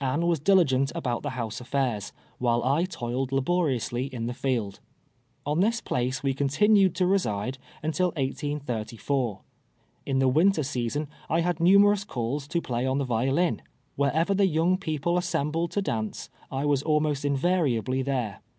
Anne 0.00 0.26
was 0.26 0.40
diligent 0.40 0.90
about 0.94 1.22
the 1.22 1.28
house 1.36 1.60
affairs, 1.60 2.10
while 2.38 2.64
I 2.64 2.86
toiled 2.86 3.30
laboriously 3.30 4.06
in 4.06 4.24
the 4.24 4.32
field. 4.32 4.80
On 5.44 5.60
this 5.60 5.82
place 5.82 6.22
we 6.22 6.32
continued 6.32 6.94
to 6.94 7.04
reside 7.04 7.58
until 7.82 8.06
1834. 8.16 9.42
In 10.06 10.18
the 10.18 10.28
winter 10.28 10.62
season 10.62 11.08
I 11.28 11.42
had 11.42 11.60
numerous 11.60 12.04
calls 12.04 12.48
to 12.48 12.62
l»lay 12.66 12.86
on 12.86 12.96
the 12.96 13.04
violin. 13.04 13.60
"Wherever 13.96 14.32
the 14.32 14.46
young 14.46 14.78
people 14.78 15.18
assembled 15.18 15.72
to 15.72 15.82
dance, 15.82 16.30
I 16.50 16.64
was 16.64 16.82
almost 16.82 17.26
invariably 17.26 18.00
there. 18.00 18.40